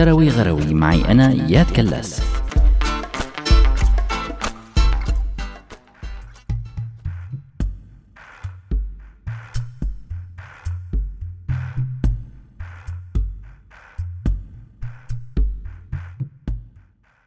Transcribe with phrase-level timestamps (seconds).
[0.00, 0.74] شروي غروي.
[0.74, 2.22] معي أنا إياد كلاس.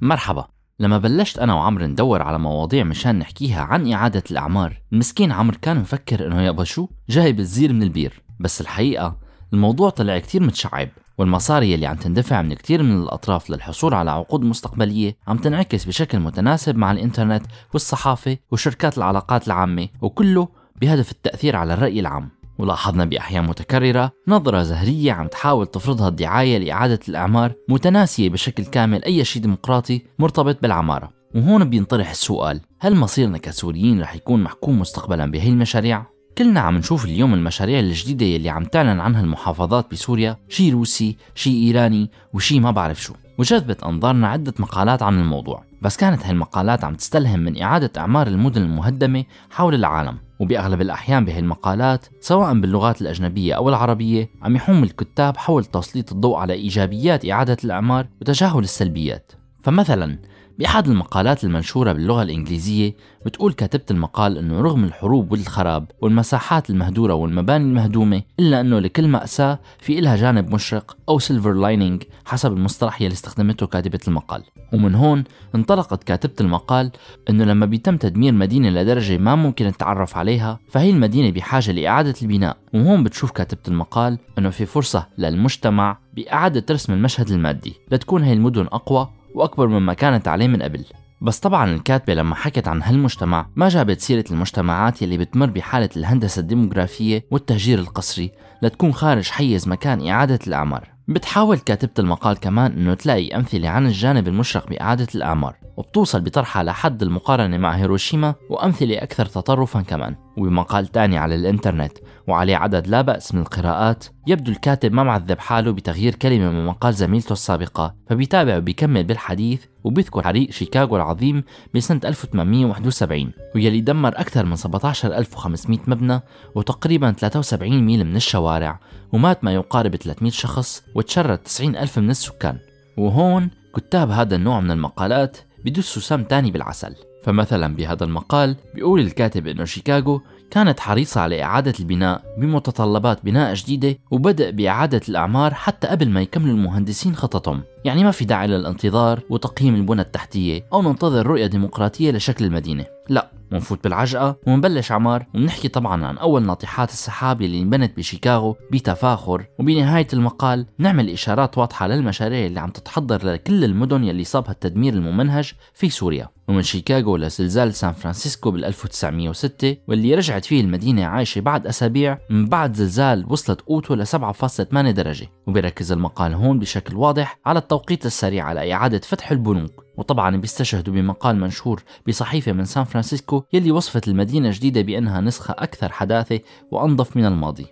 [0.00, 0.46] مرحبا.
[0.78, 5.80] لما بلشت أنا وعمر ندور على مواضيع مشان نحكيها عن إعادة الأعمار المسكين عمر كان
[5.80, 8.22] مفكر إنه يابا شو؟ جاي بالزير من البير.
[8.40, 9.18] بس الحقيقة
[9.52, 10.88] الموضوع طلع كتير متشعب.
[11.18, 16.18] والمصاري اللي عم تندفع من كتير من الأطراف للحصول على عقود مستقبلية عم تنعكس بشكل
[16.18, 20.48] متناسب مع الإنترنت والصحافة وشركات العلاقات العامة وكله
[20.80, 27.00] بهدف التأثير على الرأي العام ولاحظنا بأحيان متكررة نظرة زهرية عم تحاول تفرضها الدعاية لإعادة
[27.08, 34.00] الأعمار متناسية بشكل كامل أي شيء ديمقراطي مرتبط بالعمارة وهون بينطرح السؤال هل مصيرنا كسوريين
[34.00, 39.00] رح يكون محكوم مستقبلا بهي المشاريع؟ كلنا عم نشوف اليوم المشاريع الجديدة يلي عم تعلن
[39.00, 43.14] عنها المحافظات بسوريا شي روسي شي إيراني وشي ما بعرف شو.
[43.38, 45.64] وجذبت أنظارنا عدة مقالات عن الموضوع.
[45.82, 50.18] بس كانت هاي المقالات عم تستلهم من إعادة أعمار المدن المهدمة حول العالم.
[50.40, 56.36] وبأغلب الأحيان بهي المقالات سواء باللغات الأجنبية أو العربية عم يحوم الكتاب حول تسليط الضوء
[56.36, 59.32] على إيجابيات إعادة الأعمار وتجاهل السلبيات.
[59.62, 60.18] فمثلا
[60.58, 62.94] بأحد المقالات المنشورة باللغة الإنجليزية
[63.26, 69.58] بتقول كاتبة المقال أنه رغم الحروب والخراب والمساحات المهدورة والمباني المهدومة إلا أنه لكل مأساة
[69.80, 74.42] في إلها جانب مشرق أو silver lining حسب المصطلح يلي استخدمته كاتبة المقال.
[74.72, 76.90] ومن هون انطلقت كاتبة المقال
[77.30, 82.56] أنه لما بيتم تدمير مدينة لدرجة ما ممكن نتعرف عليها فهي المدينة بحاجة لإعادة البناء.
[82.74, 87.74] وهون بتشوف كاتبة المقال أنه في فرصة للمجتمع بإعادة رسم المشهد المادي.
[87.92, 90.84] لتكون هي المدن أقوى وأكبر مما كانت عليه من قبل
[91.20, 96.40] بس طبعا الكاتبة لما حكت عن هالمجتمع ما جابت سيرة المجتمعات يلي بتمر بحالة الهندسة
[96.40, 98.30] الديموغرافية والتهجير القسري
[98.62, 100.95] لتكون خارج حيز مكان إعادة الأعمار.
[101.08, 107.02] بتحاول كاتبة المقال كمان إنه تلاقي أمثلة عن الجانب المشرق بإعادة الأعمار وبتوصل بطرحها لحد
[107.02, 111.92] المقارنة مع هيروشيما وأمثلة أكثر تطرفا كمان وبمقال تاني على الإنترنت
[112.28, 116.94] وعليه عدد لا بأس من القراءات يبدو الكاتب ما معذب حاله بتغيير كلمة من مقال
[116.94, 121.44] زميلته السابقة فبيتابع وبيكمل بالحديث وبيذكر حريق شيكاغو العظيم
[121.74, 126.20] بسنة 1871 واللي دمر أكثر من 17500 مبنى
[126.54, 128.80] وتقريبا 73 ميل من الشوارع
[129.12, 132.58] ومات ما يقارب 300 شخص وتشرد 90 ألف من السكان.
[132.96, 136.94] وهون كتاب هذا النوع من المقالات بدسوا سم تاني بالعسل.
[137.24, 140.20] فمثلا بهذا المقال بيقول الكاتب إنه شيكاغو
[140.50, 146.54] كانت حريصة على إعادة البناء بمتطلبات بناء جديدة وبدأوا بإعادة الأعمار حتى قبل ما يكملوا
[146.54, 147.62] المهندسين خططهم.
[147.84, 152.84] يعني ما في داعي للانتظار وتقييم البنى التحتية أو ننتظر رؤية ديمقراطية لشكل المدينة.
[153.08, 159.46] لا منفوت بالعجقة ومنبلش عمار ومنحكي طبعا عن أول ناطحات السحاب اللي انبنت بشيكاغو بتفاخر.
[159.58, 165.52] وبنهاية المقال نعمل إشارات واضحة للمشاريع اللي عم تتحضر لكل المدن يلي صابها التدمير الممنهج
[165.74, 166.28] في سوريا.
[166.48, 172.46] ومن شيكاغو لزلزال سان فرانسيسكو بال 1906 واللي رجعت فيه المدينة عايشة بعد أسابيع من
[172.46, 175.28] بعد زلزال وصلت قوته ل 7.8 درجة.
[175.46, 179.84] وبيركز المقال هون بشكل واضح على التوقيت السريع على إعادة فتح البنوك.
[179.96, 185.92] وطبعا بيستشهدوا بمقال منشور بصحيفة من سان فرانسيسكو يلي وصفت المدينة الجديدة بأنها نسخة أكثر
[185.92, 186.40] حداثة
[186.70, 187.66] وأنظف من الماضي.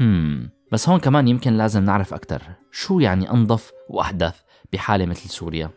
[0.00, 2.42] هم بس هون كمان يمكن لازم نعرف أكثر.
[2.72, 4.34] شو يعني أنظف وأحدث
[4.72, 5.70] بحالة مثل سوريا؟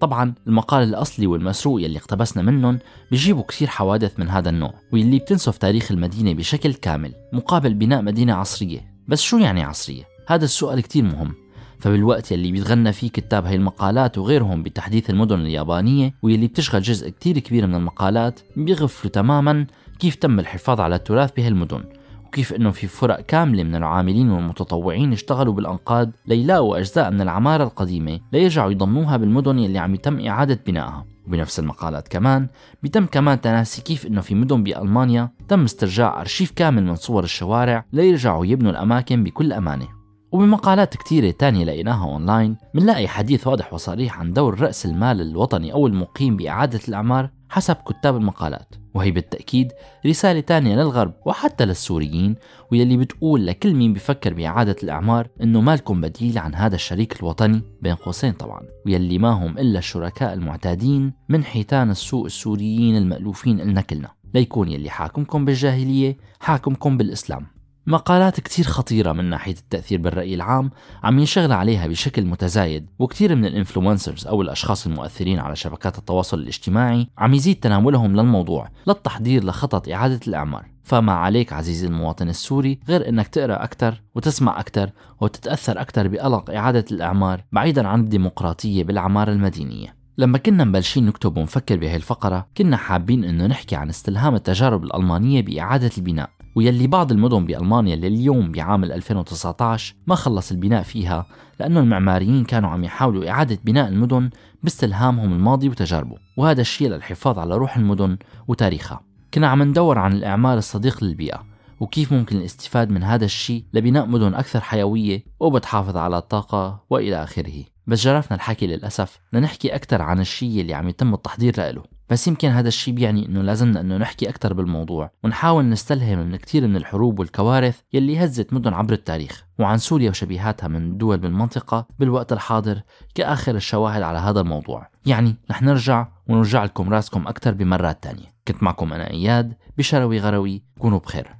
[0.00, 2.78] طبعا المقال الأصلي والمسروق يلي اقتبسنا منهم
[3.10, 8.34] بيجيبوا كثير حوادث من هذا النوع واللي بتنسف تاريخ المدينة بشكل كامل مقابل بناء مدينة
[8.34, 8.80] عصرية.
[9.08, 11.34] بس شو يعني عصرية؟ هذا السؤال كثير مهم.
[11.78, 17.38] فبالوقت يلي بيتغنى فيه كتاب هاي المقالات وغيرهم بتحديث المدن اليابانية واللي بتشغل جزء كتير
[17.38, 19.66] كبير من المقالات بيغفلوا تماما
[19.98, 21.84] كيف تم الحفاظ على التراث بهالمدن.
[22.28, 28.20] وكيف إنه في فرق كاملة من العاملين والمتطوعين اشتغلوا بالأنقاض ليلاقوا اجزاء من العمارة القديمة
[28.32, 31.04] ليرجعوا يضموها بالمدن يلي عم يتم إعادة بنائها.
[31.26, 32.48] وبنفس المقالات كمان
[32.82, 37.84] بيتم كمان تناسي كيف إنه في مدن بألمانيا تم استرجاع أرشيف كامل من صور الشوارع
[37.92, 39.88] ليرجعوا يبنوا الأماكن بكل أمانة.
[40.32, 45.86] وبمقالات كتيرة تانية لقيناها أونلاين منلاقي حديث واضح وصريح عن دور رأس المال الوطني أو
[45.86, 49.72] المقيم بإعادة الأعمار حسب كتاب المقالات وهي بالتأكيد
[50.06, 52.34] رسالة تانية للغرب وحتى للسوريين
[52.72, 57.94] ويلي بتقول لكل مين بفكر بإعادة الأعمار إنه مالكم بديل عن هذا الشريك الوطني بين
[57.94, 64.08] قوسين طبعا ويلي ما هم إلا الشركاء المعتادين من حيتان السوق السوريين المألوفين إلنا كلنا
[64.34, 67.46] ليكون يلي حاكمكم بالجاهلية حاكمكم بالإسلام.
[67.88, 70.70] مقالات كتير خطيرة من ناحية التأثير بالرأي العام
[71.02, 77.08] عم ينشغل عليها بشكل متزايد وكتير من الإنفلونسرز أو الأشخاص المؤثرين على شبكات التواصل الاجتماعي
[77.18, 80.66] عم يزيد تناولهم للموضوع للتحضير لخطط إعادة الإعمار.
[80.82, 84.90] فما عليك عزيزي المواطن السوري غير إنك تقرأ أكثر وتسمع أكثر
[85.20, 89.94] وتتأثر أكثر بقلق إعادة الإعمار بعيدا عن الديمقراطية بالعماره المدينية.
[90.18, 95.42] لما كنا مبلشين نكتب ونفكر بهي الفقرة كنا حابين إنه نحكي عن استلهام التجارب الألمانية
[95.42, 96.37] بإعادة البناء.
[96.58, 101.26] ويلي بعض المدن بألمانيا لليوم بعام 2019 ما خلص البناء فيها
[101.60, 104.30] لأنه المعماريين كانوا عم يحاولوا إعادة بناء المدن
[104.62, 108.16] باستلهامهم الماضي وتجاربه وهذا الشيء للحفاظ على روح المدن
[108.48, 109.00] وتاريخها.
[109.34, 111.44] كنا عم ندور عن الإعمار الصديق للبيئة
[111.80, 117.64] وكيف ممكن الاستفاد من هذا الشيء لبناء مدن أكثر حيوية وبتحافظ على الطاقة وإلى آخره.
[117.86, 122.48] بس جرفنا الحكي للأسف لنحكي أكثر عن الشيء اللي عم يتم التحضير له بس يمكن
[122.48, 127.18] هذا الشيء بيعني إنه لازمنا إنه نحكي أكثر بالموضوع ونحاول نستلهم من كثير من الحروب
[127.18, 132.82] والكوارث يلي هزت مدن عبر التاريخ وعن سوريا وشبيهاتها من دول بالمنطقة بالوقت الحاضر
[133.14, 134.90] كآخر الشواهد على هذا الموضوع.
[135.06, 138.26] يعني رح نرجع ونرجع لكم راسكم أكثر بمرات تانية.
[138.48, 141.36] كنت معكم أنا إياد بشروي غروي كونوا بخير.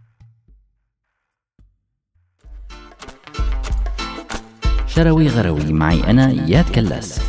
[4.87, 7.21] شروي غروي معي أنا إياد كلاس.